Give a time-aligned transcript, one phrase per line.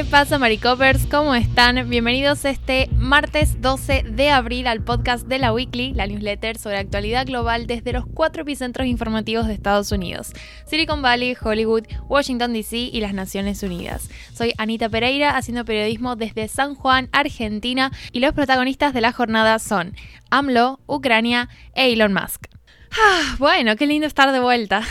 [0.00, 1.04] ¿qué pasa Maricopers?
[1.04, 1.90] ¿Cómo están?
[1.90, 7.26] Bienvenidos este martes 12 de abril al podcast de la Weekly, la newsletter sobre actualidad
[7.26, 10.32] global desde los cuatro epicentros informativos de Estados Unidos,
[10.64, 14.08] Silicon Valley, Hollywood, Washington DC y las Naciones Unidas.
[14.32, 19.58] Soy Anita Pereira haciendo periodismo desde San Juan, Argentina y los protagonistas de la jornada
[19.58, 19.94] son
[20.30, 22.49] AMLO, Ucrania e Elon Musk.
[22.92, 24.82] Ah, bueno, qué lindo estar de vuelta.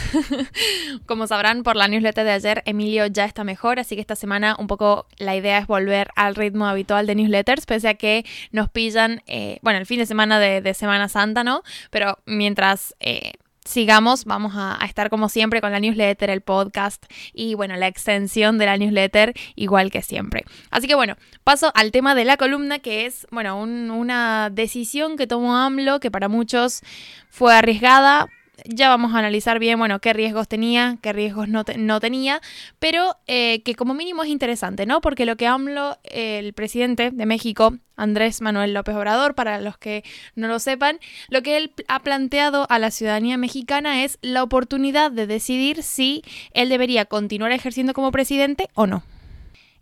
[1.06, 4.56] Como sabrán por la newsletter de ayer, Emilio ya está mejor, así que esta semana
[4.58, 8.70] un poco la idea es volver al ritmo habitual de newsletters, pese a que nos
[8.70, 11.64] pillan, eh, bueno, el fin de semana de, Semana Santa, ¿no?
[11.90, 12.96] Pero mientras...
[13.00, 13.34] Eh,
[13.70, 18.58] sigamos, vamos a, estar como siempre con la newsletter, el podcast y bueno, la extensión
[18.58, 20.44] de la newsletter igual que siempre.
[20.72, 25.28] Así que bueno, paso al tema de la columna que es, bueno, una decisión que
[25.28, 26.82] tomó AMLO que para muchos
[27.30, 28.28] fue arriesgada,
[28.66, 32.42] ya vamos a analizar bien, bueno, qué riesgos tenía, qué riesgos no, no tenía,
[32.80, 35.02] pero eh, que como mínimo es interesante, ¿no?
[35.02, 40.04] Porque lo que AMLO, el presidente de México, Andrés Manuel López Obrador, para los que
[40.36, 41.00] no lo sepan,
[41.30, 46.24] lo que él ha planteado a la ciudadanía mexicana es la oportunidad de decidir si
[46.54, 49.04] él debería continuar ejerciendo como presidente o no.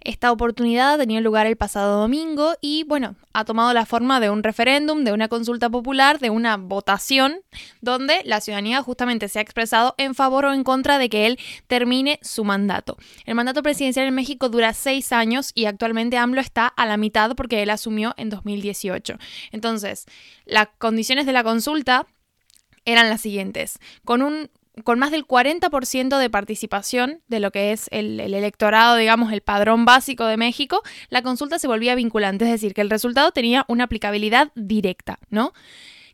[0.02, 4.30] Esta oportunidad ha tenido lugar el pasado domingo y, bueno, ha tomado la forma de
[4.30, 7.42] un referéndum, de una consulta popular, de una votación,
[7.81, 11.39] donde la ciudadanía justamente se ha expresado en favor o en contra de que él
[11.67, 12.98] termine su mandato.
[13.26, 17.36] El mandato presidencial en México dura seis años y actualmente AMLO está a la mitad
[17.36, 19.17] porque él asumió en 2018.
[19.52, 20.06] Entonces,
[20.45, 22.08] las condiciones de la consulta
[22.86, 23.80] eran las siguientes.
[24.06, 24.50] Con un
[24.83, 29.86] con más del 40% de participación de lo que es el, electorado, digamos, el padrón
[29.86, 33.86] básico de México, la consulta se volvía vinculante, es decir, que el resultado tenía una
[33.86, 35.53] aplicabilidad directa, ¿no?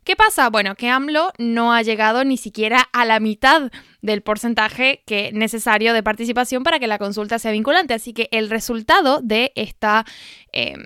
[0.04, 0.50] ¿Qué pasa?
[0.50, 5.94] Bueno, que AMLO no ha llegado ni siquiera a la mitad del porcentaje que necesario
[5.94, 7.94] de participación para que la consulta sea vinculante.
[7.94, 10.04] Así que el resultado de esta,
[10.52, 10.84] em,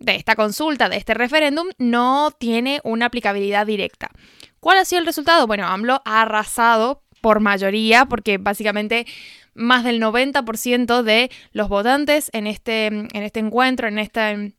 [0.00, 4.10] de esta consulta, de este referéndum, no tiene una aplicabilidad directa.
[4.60, 5.46] ¿Cuál ha sido el resultado?
[5.46, 9.06] Bueno, AMLO ha arrasado por mayoría, porque básicamente
[9.54, 14.54] más del 90% de los votantes en este, en este encuentro, en este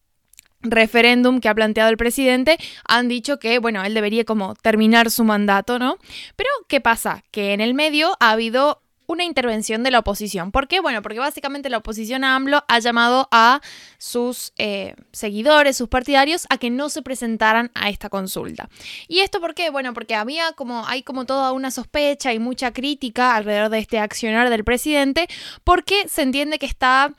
[0.62, 5.24] referéndum que ha planteado el presidente han dicho que, bueno, él debería como terminar su
[5.24, 5.98] mandato, ¿no?
[6.36, 7.24] Pero, ¿qué pasa?
[7.32, 10.52] Que en el medio ha habido una intervención de la oposición.
[10.52, 10.82] ¿Por qué?
[10.82, 13.60] Bueno, porque básicamente la oposición a AMLO ha llamado a
[13.98, 18.70] sus eh, seguidores, sus partidarios, a que no se presentaran a esta consulta.
[19.08, 19.72] ¿Y esto por qué?
[19.72, 23.98] Bueno, porque había como, hay como toda una sospecha y mucha crítica alrededor de este
[23.98, 25.28] accionar del presidente,
[25.64, 27.16] porque se entiende que está,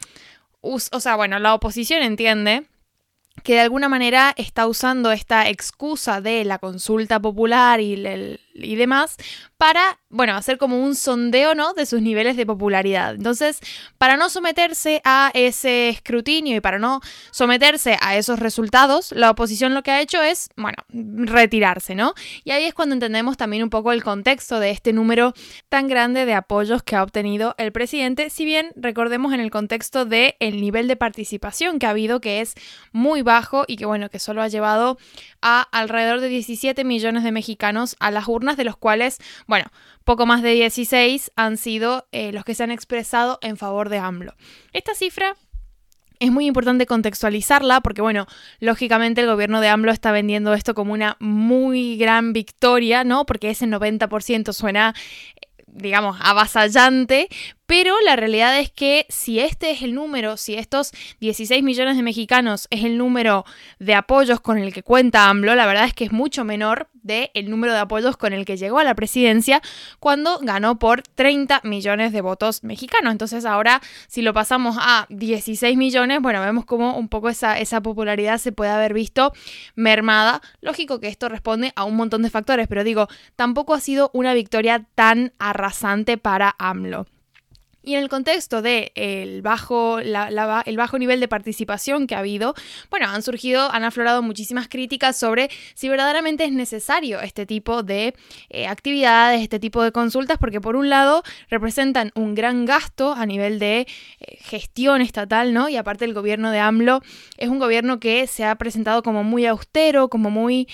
[0.60, 2.68] o sea, bueno, la oposición entiende
[3.42, 7.96] que de alguna manera está usando esta excusa de la consulta popular y,
[8.54, 9.16] y demás
[9.60, 11.74] para, bueno, hacer como un sondeo, ¿no?
[11.74, 13.14] De sus niveles de popularidad.
[13.14, 13.60] Entonces,
[13.98, 19.74] para no someterse a ese escrutinio y para no someterse a esos resultados, la oposición
[19.74, 22.14] lo que ha hecho es, bueno, retirarse, ¿no?
[22.42, 25.34] Y ahí es cuando entendemos también un poco el contexto de este número
[25.68, 30.06] tan grande de apoyos que ha obtenido el presidente, si bien recordemos en el contexto
[30.06, 32.54] de el nivel de participación que ha habido, que es
[32.92, 34.96] muy bajo y que, bueno, que solo ha llevado
[35.42, 39.66] a alrededor de 17 millones de mexicanos a las urnas, de los cuales, bueno,
[40.04, 43.98] poco más de 16 han sido eh, los que se han expresado en favor de
[43.98, 44.34] AMLO.
[44.72, 45.36] Esta cifra
[46.18, 48.26] es muy importante contextualizarla porque, bueno,
[48.58, 53.24] lógicamente el gobierno de AMLO está vendiendo esto como una muy gran victoria, ¿no?
[53.24, 54.94] Porque ese 90% suena
[55.72, 57.28] digamos, avasallante,
[57.70, 62.02] pero la realidad es que si este es el número, si estos 16 millones de
[62.02, 63.44] mexicanos es el número
[63.78, 67.30] de apoyos con el que cuenta AMLO, la verdad es que es mucho menor del
[67.32, 69.62] el número de apoyos con el que llegó a la presidencia
[70.00, 73.12] cuando ganó por 30 millones de votos mexicanos.
[73.12, 77.80] Entonces ahora, si lo pasamos a 16 millones, bueno, vemos como un poco esa, esa
[77.80, 79.32] popularidad se puede haber visto
[79.76, 80.42] mermada.
[80.60, 83.06] Lógico que esto responde a un montón de factores, pero digo,
[83.36, 87.06] tampoco ha sido una victoria tan arrasante para AMLO.
[87.82, 92.54] Y en el contexto de el bajo, el bajo nivel de participación que ha habido,
[92.90, 98.14] bueno, han surgido, han aflorado muchísimas críticas sobre si verdaderamente es necesario este tipo de
[98.50, 103.24] eh, actividades, este tipo de consultas, porque por un lado representan un gran gasto a
[103.24, 103.86] nivel de eh,
[104.40, 105.68] gestión estatal, ¿no?
[105.68, 107.00] Y aparte el gobierno de AMLO
[107.38, 110.68] es un gobierno que se ha presentado como muy austero, como muy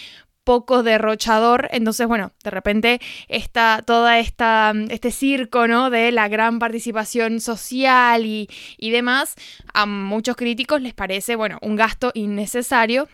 [0.46, 1.68] poco derrochador.
[1.72, 5.90] Entonces, bueno, de repente está toda esta este circo, ¿no?
[5.90, 8.48] De la gran participación social y,
[8.78, 9.34] y demás,
[9.74, 13.08] a muchos críticos les parece, bueno, un gasto innecesario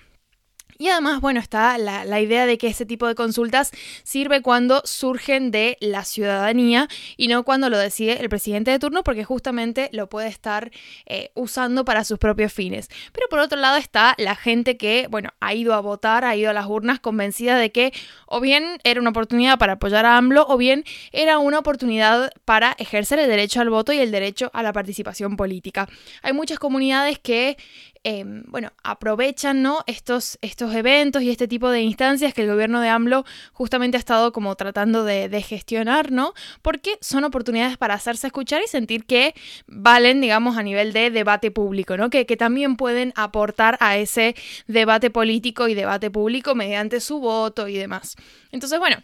[0.83, 3.71] Y además, bueno, está la, idea de que ese tipo de consultas
[4.03, 9.05] sirve cuando surgen de la ciudadanía y no cuando lo decide el presidente de turno,
[9.05, 10.73] porque justamente lo puede estar
[11.07, 12.89] eh, usando para sus propios fines.
[13.13, 16.51] Pero por otro lado está la gente que, bueno, ha ido a votar, ha ido
[16.51, 17.93] a las urnas convencida de que
[18.27, 22.75] o bien era una oportunidad para apoyar a AMLO o bien era una oportunidad para
[22.79, 25.89] ejercer el derecho al voto y el derecho a la participación política.
[26.23, 27.57] Hay muchas comunidades que
[28.05, 29.85] Em, bueno, aprovechan ¿no?
[29.87, 34.01] estos, estos eventos y este tipo de instancias que el gobierno de AMLO justamente ha
[34.01, 36.35] estado como tratando de, gestionar, ¿no?
[36.63, 39.35] Porque son oportunidades para hacerse escuchar y sentir que
[39.69, 42.11] valen, digamos, a nivel de debate público, ¿no?
[42.11, 44.35] Que, que también pueden aportar a ese
[44.67, 48.17] debate político y debate público mediante su voto y demás.
[48.51, 48.97] Entonces, bueno,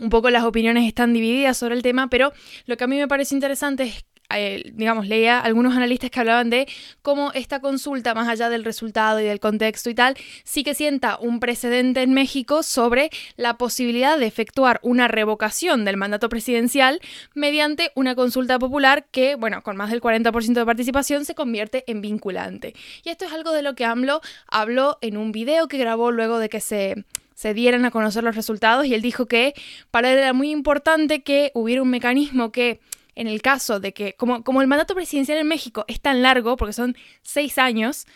[0.00, 2.32] un poco las opiniones están divididas sobre el tema, pero
[2.66, 4.04] lo que a mí me parece interesante es
[4.34, 6.68] eh, digamos, leía algunos analistas que hablaban de
[7.00, 11.18] cómo esta consulta, más allá del resultado y del contexto y tal, sí que sienta
[11.18, 17.00] un precedente en México sobre la posibilidad de efectuar una revocación del mandato presidencial
[17.34, 22.02] mediante una consulta popular que, bueno, con más del 40% de participación se convierte en
[22.02, 22.74] vinculante.
[23.04, 26.38] Y esto es algo de lo que AMLO habló en un video que grabó luego
[26.38, 27.04] de que se
[27.34, 29.54] se dieran a conocer los resultados y él dijo que
[29.92, 32.80] para él era muy importante que hubiera un mecanismo que
[33.18, 36.56] en el caso de que, como, como el mandato presidencial en México es tan largo,
[36.56, 38.06] porque son seis años,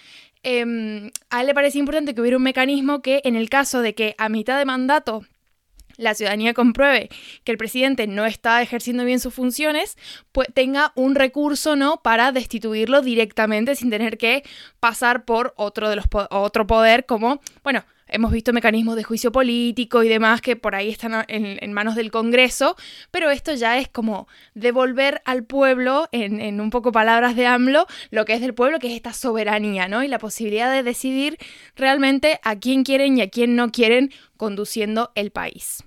[0.45, 3.95] em, a él le parece importante que hubiera un mecanismo que en el caso de
[3.95, 5.27] que a mitad de mandato
[5.97, 7.11] la ciudadanía compruebe
[7.45, 9.99] que el presidente no está ejerciendo bien sus funciones,
[10.31, 12.01] pues tenga un recurso, ¿no?
[12.03, 14.45] Para destituirlo directamente sin tener que
[14.79, 20.03] pasar por otro de los otro poder como, bueno, Hemos visto mecanismos de juicio político
[20.03, 22.77] y demás que por ahí están en, manos del Congreso,
[23.11, 28.25] pero esto ya es como devolver al pueblo, en, un poco palabras de AMLO, lo
[28.25, 30.03] que es del pueblo, que es esta soberanía, ¿no?
[30.05, 31.39] Y la posibilidad de decidir
[31.75, 35.83] realmente a quién quieren y a quién no quieren conduciendo el país.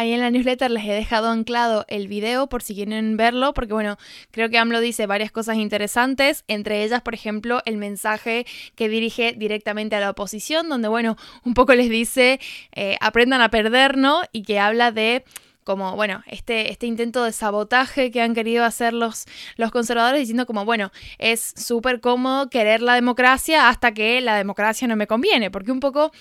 [0.00, 3.74] Ahí en la newsletter les he dejado anclado el video por si quieren verlo, porque
[3.74, 3.98] bueno,
[4.30, 9.34] creo que AMLO dice varias cosas interesantes, entre ellas, por ejemplo, el mensaje que dirige
[9.36, 12.40] directamente a la oposición, donde bueno, un poco les dice,
[12.74, 14.22] eh, aprendan a perder, ¿no?
[14.32, 15.22] Y que habla de
[15.64, 19.26] como, bueno, este, este intento de sabotaje que han querido hacer los,
[19.56, 24.88] los conservadores diciendo como, bueno, es súper cómodo querer la democracia hasta que la democracia
[24.88, 26.12] no me conviene, porque un poco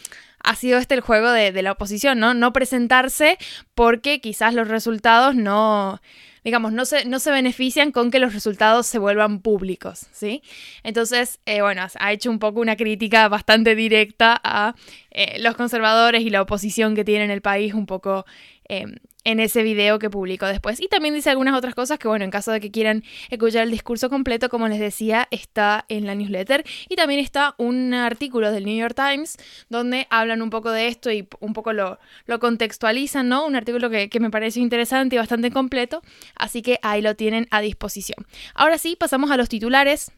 [0.43, 2.33] ha sido este el juego de, la oposición, ¿no?
[2.33, 3.37] No presentarse
[3.75, 6.01] porque quizás los resultados no,
[6.43, 10.41] digamos, no se, no se benefician con que los resultados se vuelvan públicos, ¿sí?
[10.83, 14.75] Entonces, eh, bueno, ha hecho un poco una crítica bastante directa a
[15.11, 18.25] eh, los conservadores y la oposición que tiene en el país, un poco
[18.69, 18.95] em,
[19.25, 20.81] en ese video que publicó después.
[20.81, 23.71] Y también dice algunas otras cosas que, bueno, en caso de que quieran escuchar el
[23.71, 26.63] discurso completo, como les decía, está en la newsletter.
[26.87, 29.37] Y también está un artículo del New York Times
[29.69, 31.99] donde hablan un poco de esto y un poco lo,
[32.39, 33.45] contextualizan, ¿no?
[33.45, 36.01] Un artículo que, me pareció interesante y bastante completo.
[36.35, 38.25] Así que ahí lo tienen a disposición.
[38.53, 40.11] Ahora sí, pasamos a los titulares.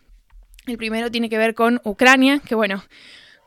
[0.67, 2.83] El primero tiene que ver con Ucrania, que bueno,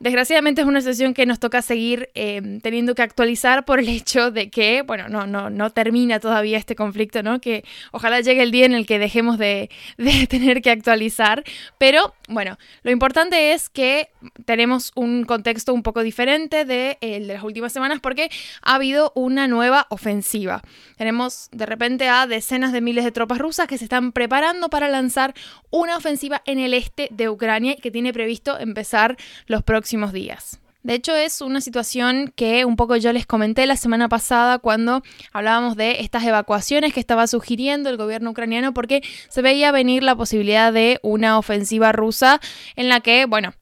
[0.00, 4.32] Desgraciadamente es una sesión que nos toca seguir eh, teniendo que actualizar por el hecho
[4.32, 7.40] de que, bueno, no, no, no termina todavía este conflicto, ¿no?
[7.40, 11.44] Que ojalá llegue el día en el que dejemos de, de tener que actualizar.
[11.78, 14.08] Pero, bueno, lo importante es que
[14.44, 18.30] tenemos un contexto un poco diferente de el de las últimas semanas porque
[18.62, 20.62] ha habido una nueva ofensiva.
[20.96, 24.88] Tenemos de repente a decenas de miles de tropas rusas que se están preparando para
[24.88, 25.34] lanzar
[25.70, 30.60] una ofensiva en el este de Ucrania y que tiene previsto empezar los próximos días.
[30.84, 35.02] De hecho, es una situación que un poco yo les comenté la semana pasada cuando
[35.32, 40.14] hablábamos de estas evacuaciones que estaba sugiriendo el gobierno ucraniano porque se veía venir la
[40.14, 42.38] posibilidad de una ofensiva rusa
[42.76, 43.54] en la que, bueno,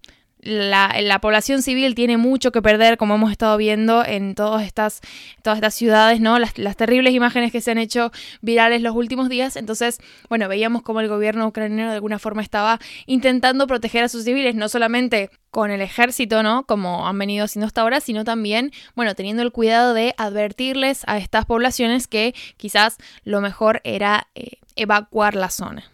[0.43, 5.01] la, población civil tiene mucho que perder, como hemos estado viendo en todas estas,
[5.43, 6.39] todas estas ciudades, ¿no?
[6.39, 9.57] Las, terribles imágenes que se han hecho virales los últimos días.
[9.57, 14.25] Entonces, bueno, veíamos como el gobierno ucraniano de alguna forma estaba intentando proteger a sus
[14.25, 16.65] civiles, no solamente con el ejército, ¿no?
[16.65, 21.19] Como han venido haciendo hasta ahora, sino también, bueno, teniendo el cuidado de advertirles a
[21.19, 25.92] estas poblaciones que quizás lo mejor era eh, evacuar la zona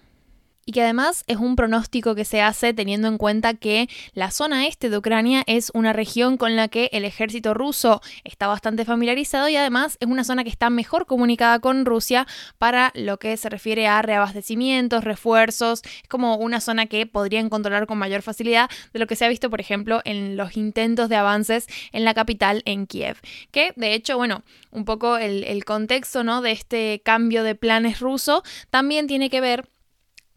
[0.69, 4.67] y que además es un pronóstico que se hace teniendo en cuenta que la zona
[4.67, 9.49] este de Ucrania es una región con la que el ejército ruso está bastante familiarizado
[9.49, 12.27] y además es una zona que está mejor comunicada con Rusia
[12.59, 17.87] para lo que se refiere a reabastecimientos, refuerzos, es como una zona que podrían controlar
[17.87, 21.17] con mayor facilidad de lo que se ha visto, por ejemplo, en los intentos de
[21.17, 23.17] avances en la capital, en Kiev,
[23.53, 26.43] que de hecho, bueno, un poco el, el contexto ¿no?
[26.43, 29.67] de este cambio de planes ruso también tiene que ver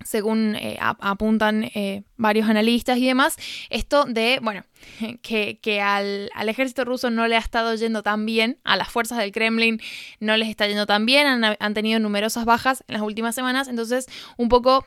[0.04, 3.38] según eh, apuntan eh, varios analistas y demás,
[3.70, 4.64] esto de, bueno,
[5.22, 9.32] que, al, ejército ruso no le ha estado yendo tan bien, a las fuerzas del
[9.32, 9.82] Kremlin
[10.20, 14.08] no les está yendo tan bien, han, tenido numerosas bajas en las últimas semanas, entonces
[14.38, 14.86] un poco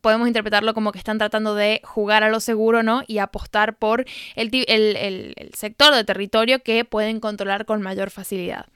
[0.00, 3.02] podemos interpretarlo como que están tratando de jugar a lo seguro, ¿no?
[3.06, 4.04] Y apostar por
[4.36, 8.66] el, el sector de territorio que pueden controlar con mayor facilidad.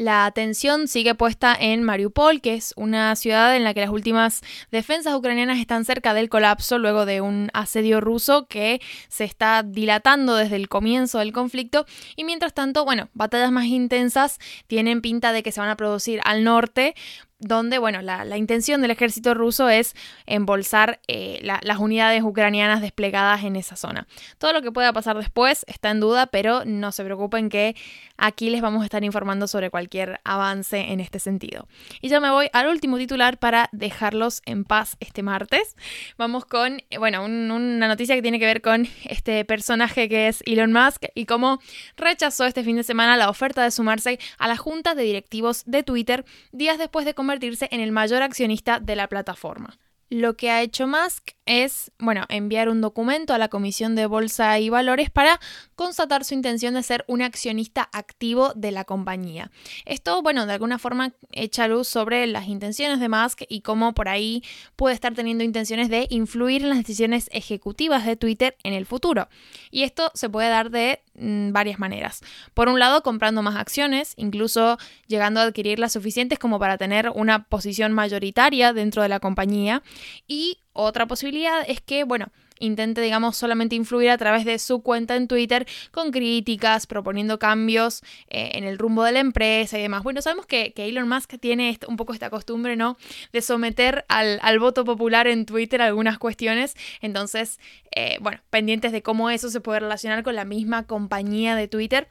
[0.00, 4.40] La atención sigue puesta en Mariupol, que es una ciudad en la que las últimas
[4.70, 10.36] defensas ucranianas están cerca del colapso luego de un asedio ruso que se está dilatando
[10.36, 11.84] desde el comienzo del conflicto.
[12.16, 14.38] Y mientras tanto, bueno, batallas más intensas
[14.68, 16.94] tienen pinta de que se van a producir al norte
[17.40, 19.94] donde, bueno, la, intención del ejército ruso es
[20.26, 24.06] embolsar eh, las unidades ucranianas desplegadas en esa zona.
[24.38, 27.74] Todo lo que pueda pasar después está en duda, pero no se preocupen que
[28.16, 31.66] aquí les vamos a estar informando sobre cualquier avance en este sentido.
[32.00, 35.76] Y ya me voy al último titular para dejarlos en paz este martes.
[36.18, 40.42] Vamos con, eh, bueno, una noticia que tiene que ver con este personaje que es
[40.46, 41.58] Elon Musk y cómo
[41.96, 45.82] rechazó este fin de semana la oferta de sumarse a la junta de directivos de
[45.82, 49.78] Twitter días después de convertirse en el mayor accionista de la plataforma.
[50.10, 54.58] Lo que ha hecho Musk es, bueno, enviar un documento a la Comisión de Bolsa
[54.58, 55.38] y Valores para
[55.76, 59.52] constatar su intención de ser un accionista activo de la compañía.
[59.84, 64.08] Esto, bueno, de alguna forma echa luz sobre las intenciones de Musk y cómo por
[64.08, 64.42] ahí
[64.74, 69.28] puede estar teniendo intenciones de influir en las decisiones ejecutivas de Twitter en el futuro.
[69.70, 72.20] Y esto se puede dar de mm, varias maneras.
[72.52, 74.76] Por un lado, comprando más acciones, incluso
[75.06, 79.82] llegando a adquirir las suficientes como para tener una posición mayoritaria dentro de la compañía.
[80.26, 82.28] Y otra posibilidad es que, bueno,
[82.60, 88.02] intente, digamos, solamente influir a través de su cuenta en Twitter con críticas, proponiendo cambios
[88.28, 90.04] eh, en el rumbo de la empresa y demás.
[90.04, 92.96] Bueno, sabemos que, Elon Musk tiene un poco esta costumbre, ¿no?
[93.32, 96.74] De someter al, voto popular en Twitter algunas cuestiones.
[97.00, 97.58] Entonces,
[97.94, 102.08] eh, bueno, pendientes de cómo eso se puede relacionar con la misma compañía de Twitter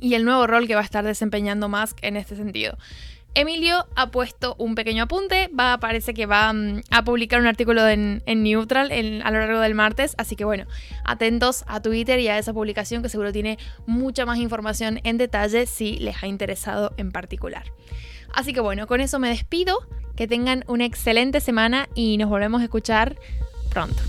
[0.00, 2.76] y el nuevo rol que va a estar desempeñando Musk en este sentido.
[3.36, 7.88] Emilio ha puesto un pequeño apunte, va, parece que va mm, a publicar un artículo
[7.88, 10.66] en, Neutral a lo largo del martes, así que bueno,
[11.04, 15.66] atentos a Twitter y a esa publicación que seguro tiene mucha más información en detalle
[15.66, 17.64] si les ha interesado en particular.
[18.32, 19.78] Así que bueno, con eso me despido,
[20.14, 23.16] que tengan una excelente semana y nos volvemos a escuchar
[23.70, 24.00] pronto.